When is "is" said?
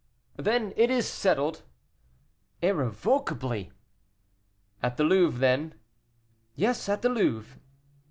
0.89-1.07